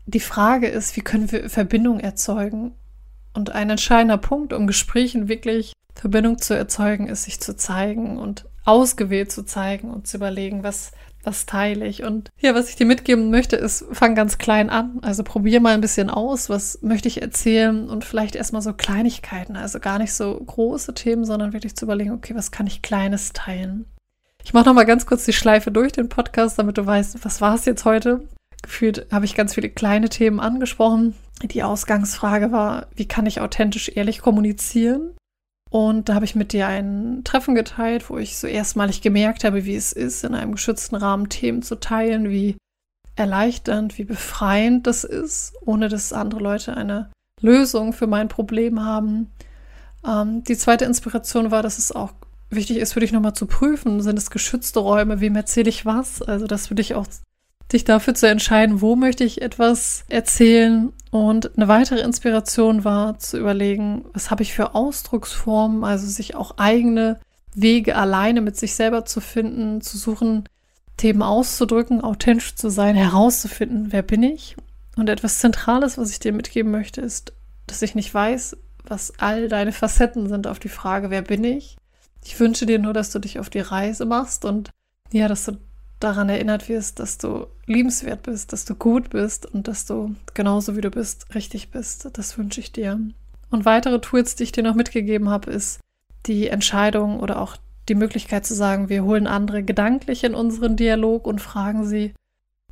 die 0.06 0.21
Frage 0.21 0.68
ist, 0.68 0.97
wie 0.97 1.00
können 1.00 1.30
wir 1.30 1.49
Verbindung 1.49 2.00
erzeugen? 2.00 2.75
Und 3.35 3.50
ein 3.50 3.71
entscheidender 3.71 4.18
Punkt, 4.18 4.52
um 4.52 4.66
Gesprächen 4.66 5.28
wirklich 5.28 5.73
Verbindung 5.94 6.38
zu 6.38 6.54
erzeugen, 6.54 7.09
ist, 7.09 7.25
sich 7.25 7.40
zu 7.40 7.56
zeigen 7.56 8.18
und 8.18 8.47
ausgewählt 8.64 9.32
zu 9.32 9.44
zeigen 9.44 9.90
und 9.90 10.06
zu 10.06 10.16
überlegen, 10.16 10.62
was 10.62 10.92
was 11.24 11.46
teile 11.46 11.86
ich. 11.86 12.02
Und 12.02 12.30
ja, 12.38 12.54
was 12.54 12.68
ich 12.68 12.76
dir 12.76 12.86
mitgeben 12.86 13.30
möchte, 13.30 13.56
ist, 13.56 13.84
fang 13.92 14.14
ganz 14.14 14.38
klein 14.38 14.70
an. 14.70 14.98
Also 15.02 15.22
probier 15.22 15.60
mal 15.60 15.74
ein 15.74 15.80
bisschen 15.80 16.10
aus, 16.10 16.48
was 16.48 16.80
möchte 16.82 17.08
ich 17.08 17.22
erzählen 17.22 17.88
und 17.88 18.04
vielleicht 18.04 18.36
erstmal 18.36 18.62
so 18.62 18.72
Kleinigkeiten, 18.72 19.56
also 19.56 19.80
gar 19.80 19.98
nicht 19.98 20.12
so 20.12 20.34
große 20.34 20.94
Themen, 20.94 21.24
sondern 21.24 21.52
wirklich 21.52 21.76
zu 21.76 21.84
überlegen, 21.84 22.12
okay, 22.12 22.34
was 22.34 22.50
kann 22.50 22.66
ich 22.66 22.82
Kleines 22.82 23.32
teilen. 23.32 23.86
Ich 24.44 24.52
mache 24.52 24.66
nochmal 24.66 24.86
ganz 24.86 25.06
kurz 25.06 25.24
die 25.24 25.32
Schleife 25.32 25.70
durch 25.70 25.92
den 25.92 26.08
Podcast, 26.08 26.58
damit 26.58 26.76
du 26.76 26.84
weißt, 26.84 27.24
was 27.24 27.40
war 27.40 27.54
es 27.54 27.64
jetzt 27.64 27.84
heute. 27.84 28.26
Gefühlt 28.62 29.06
habe 29.10 29.24
ich 29.24 29.34
ganz 29.34 29.54
viele 29.54 29.70
kleine 29.70 30.08
Themen 30.08 30.40
angesprochen. 30.40 31.14
Die 31.42 31.62
Ausgangsfrage 31.62 32.52
war, 32.52 32.86
wie 32.94 33.06
kann 33.06 33.26
ich 33.26 33.40
authentisch 33.40 33.90
ehrlich 33.94 34.20
kommunizieren? 34.20 35.12
Und 35.72 36.10
da 36.10 36.14
habe 36.14 36.26
ich 36.26 36.34
mit 36.34 36.52
dir 36.52 36.66
ein 36.66 37.22
Treffen 37.24 37.54
geteilt, 37.54 38.10
wo 38.10 38.18
ich 38.18 38.36
so 38.36 38.46
erstmalig 38.46 39.00
gemerkt 39.00 39.42
habe, 39.42 39.64
wie 39.64 39.74
es 39.74 39.94
ist, 39.94 40.22
in 40.22 40.34
einem 40.34 40.52
geschützten 40.52 40.96
Rahmen 40.96 41.30
Themen 41.30 41.62
zu 41.62 41.76
teilen, 41.76 42.28
wie 42.28 42.58
erleichternd, 43.16 43.96
wie 43.96 44.04
befreiend 44.04 44.86
das 44.86 45.02
ist, 45.02 45.54
ohne 45.64 45.88
dass 45.88 46.12
andere 46.12 46.42
Leute 46.42 46.76
eine 46.76 47.10
Lösung 47.40 47.94
für 47.94 48.06
mein 48.06 48.28
Problem 48.28 48.84
haben. 48.84 49.30
Ähm, 50.06 50.44
die 50.44 50.58
zweite 50.58 50.84
Inspiration 50.84 51.50
war, 51.50 51.62
dass 51.62 51.78
es 51.78 51.90
auch 51.90 52.12
wichtig 52.50 52.76
ist 52.76 52.92
für 52.92 53.00
dich 53.00 53.12
nochmal 53.12 53.32
zu 53.32 53.46
prüfen, 53.46 54.02
sind 54.02 54.18
es 54.18 54.30
geschützte 54.30 54.80
Räume, 54.80 55.20
wem 55.20 55.36
erzähle 55.36 55.70
ich 55.70 55.86
was? 55.86 56.20
Also, 56.20 56.46
dass 56.46 56.66
für 56.66 56.74
dich 56.74 56.94
auch 56.94 57.06
dich 57.72 57.84
dafür 57.84 58.14
zu 58.14 58.28
entscheiden, 58.28 58.82
wo 58.82 58.94
möchte 58.94 59.24
ich 59.24 59.40
etwas 59.40 60.04
erzählen. 60.10 60.92
Und 61.12 61.59
eine 61.59 61.69
weitere 61.69 62.00
Inspiration 62.00 62.85
war 62.85 63.19
zu 63.19 63.38
überlegen, 63.38 64.07
was 64.14 64.31
habe 64.31 64.42
ich 64.42 64.54
für 64.54 64.75
Ausdrucksformen, 64.75 65.85
also 65.85 66.07
sich 66.07 66.35
auch 66.35 66.57
eigene 66.57 67.21
Wege 67.54 67.97
alleine 67.97 68.40
mit 68.40 68.57
sich 68.57 68.75
selber 68.75 69.04
zu 69.04 69.21
finden, 69.21 69.83
zu 69.83 69.99
suchen, 69.99 70.49
Themen 70.97 71.21
auszudrücken, 71.21 72.00
authentisch 72.00 72.54
zu 72.54 72.71
sein, 72.71 72.95
herauszufinden, 72.95 73.88
wer 73.92 74.00
bin 74.00 74.23
ich. 74.23 74.57
Und 74.97 75.11
etwas 75.11 75.38
Zentrales, 75.38 75.99
was 75.99 76.11
ich 76.11 76.19
dir 76.19 76.33
mitgeben 76.33 76.73
möchte, 76.73 77.02
ist, 77.02 77.35
dass 77.66 77.83
ich 77.83 77.95
nicht 77.95 78.14
weiß, 78.14 78.57
was 78.85 79.12
all 79.19 79.49
deine 79.49 79.73
Facetten 79.73 80.31
sind 80.31 80.47
auf 80.47 80.61
die 80.61 80.71
Frage, 80.71 81.11
wer 81.11 81.21
bin 81.21 81.45
ich. 81.45 81.76
Ich 82.25 82.40
wünsche 82.40 82.64
dir 82.64 82.78
nur, 82.78 82.95
dass 82.95 83.11
du 83.11 83.19
dich 83.19 83.38
auf 83.38 83.50
die 83.50 83.61
Reise 83.61 84.07
machst 84.07 84.47
und 84.47 84.71
ja, 85.12 85.28
dass 85.28 85.45
du 85.45 85.59
daran 86.02 86.28
erinnert 86.28 86.68
wirst, 86.68 86.99
dass 86.99 87.18
du 87.18 87.47
liebenswert 87.66 88.23
bist, 88.23 88.52
dass 88.52 88.64
du 88.64 88.75
gut 88.75 89.11
bist 89.11 89.47
und 89.47 89.68
dass 89.68 89.87
du 89.87 90.14
genauso 90.35 90.76
wie 90.76 90.80
du 90.80 90.90
bist 90.90 91.35
richtig 91.35 91.71
bist. 91.71 92.09
Das 92.12 92.37
wünsche 92.38 92.61
ich 92.61 92.73
dir. 92.73 93.00
Und 93.50 93.64
weitere 93.64 94.00
Tools, 94.00 94.35
die 94.35 94.44
ich 94.44 94.52
dir 94.52 94.62
noch 94.62 94.75
mitgegeben 94.75 95.28
habe, 95.28 95.50
ist 95.50 95.80
die 96.26 96.49
Entscheidung 96.49 97.21
oder 97.21 97.40
auch 97.40 97.56
die 97.88 97.94
Möglichkeit 97.94 98.47
zu 98.47 98.54
sagen, 98.54 98.88
wir 98.88 99.04
holen 99.04 99.26
andere 99.26 99.62
gedanklich 99.62 100.25
in 100.25 100.35
unseren 100.35 100.76
Dialog 100.76 101.26
und 101.26 101.40
fragen 101.40 101.85
sie 101.85 102.14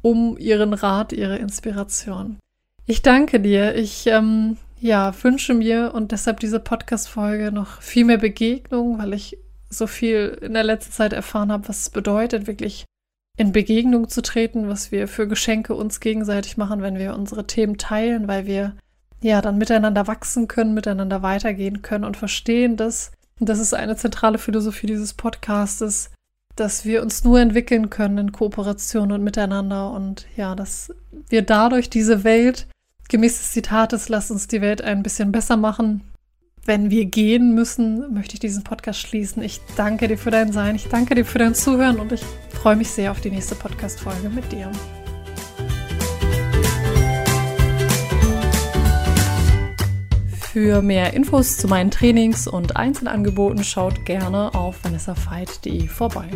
um 0.02 0.38
ihren 0.38 0.72
Rat, 0.72 1.12
ihre 1.12 1.36
Inspiration. 1.36 2.38
Ich 2.86 3.02
danke 3.02 3.40
dir. 3.40 3.74
Ich 3.74 4.06
ähm, 4.06 4.56
ja, 4.80 5.12
wünsche 5.22 5.54
mir 5.54 5.92
und 5.94 6.12
deshalb 6.12 6.40
diese 6.40 6.60
Podcast-Folge 6.60 7.52
noch 7.52 7.82
viel 7.82 8.04
mehr 8.04 8.18
Begegnung, 8.18 8.98
weil 8.98 9.12
ich 9.12 9.36
so 9.68 9.86
viel 9.86 10.38
in 10.40 10.54
der 10.54 10.64
letzten 10.64 10.92
Zeit 10.92 11.12
erfahren 11.12 11.52
habe, 11.52 11.68
was 11.68 11.82
es 11.82 11.90
bedeutet, 11.90 12.46
wirklich 12.46 12.84
in 13.36 13.52
Begegnung 13.52 14.08
zu 14.08 14.22
treten, 14.22 14.68
was 14.68 14.92
wir 14.92 15.08
für 15.08 15.26
Geschenke 15.26 15.74
uns 15.74 16.00
gegenseitig 16.00 16.56
machen, 16.56 16.82
wenn 16.82 16.98
wir 16.98 17.14
unsere 17.14 17.46
Themen 17.46 17.78
teilen, 17.78 18.28
weil 18.28 18.46
wir 18.46 18.76
ja 19.22 19.40
dann 19.40 19.58
miteinander 19.58 20.06
wachsen 20.06 20.48
können, 20.48 20.74
miteinander 20.74 21.22
weitergehen 21.22 21.82
können 21.82 22.04
und 22.04 22.16
verstehen, 22.16 22.76
dass, 22.76 23.12
das 23.38 23.58
ist 23.58 23.74
eine 23.74 23.96
zentrale 23.96 24.38
Philosophie 24.38 24.86
dieses 24.86 25.14
Podcastes, 25.14 26.10
dass 26.56 26.84
wir 26.84 27.02
uns 27.02 27.24
nur 27.24 27.40
entwickeln 27.40 27.88
können 27.90 28.18
in 28.18 28.32
Kooperation 28.32 29.12
und 29.12 29.22
miteinander 29.22 29.90
und 29.90 30.26
ja, 30.36 30.54
dass 30.54 30.92
wir 31.28 31.42
dadurch 31.42 31.88
diese 31.88 32.24
Welt, 32.24 32.66
gemäß 33.08 33.38
des 33.38 33.52
Zitates, 33.52 34.08
lass 34.08 34.30
uns 34.30 34.48
die 34.48 34.60
Welt 34.60 34.82
ein 34.82 35.02
bisschen 35.02 35.32
besser 35.32 35.56
machen. 35.56 36.02
Wenn 36.66 36.90
wir 36.90 37.06
gehen 37.06 37.54
müssen, 37.54 38.12
möchte 38.12 38.34
ich 38.34 38.40
diesen 38.40 38.64
Podcast 38.64 39.00
schließen. 39.00 39.42
Ich 39.42 39.60
danke 39.76 40.08
dir 40.08 40.18
für 40.18 40.30
dein 40.30 40.52
Sein, 40.52 40.76
ich 40.76 40.88
danke 40.88 41.14
dir 41.14 41.24
für 41.24 41.38
dein 41.38 41.54
Zuhören 41.54 41.98
und 41.98 42.12
ich 42.12 42.22
freue 42.50 42.76
mich 42.76 42.90
sehr 42.90 43.10
auf 43.10 43.20
die 43.20 43.30
nächste 43.30 43.54
Podcast-Folge 43.54 44.28
mit 44.28 44.52
dir. 44.52 44.70
Für 50.52 50.82
mehr 50.82 51.14
Infos 51.14 51.56
zu 51.56 51.68
meinen 51.68 51.90
Trainings 51.90 52.46
und 52.46 52.76
Einzelangeboten 52.76 53.64
schaut 53.64 54.04
gerne 54.04 54.52
auf 54.54 54.84
vanessafeit.de 54.84 55.86
vorbei. 55.86 56.28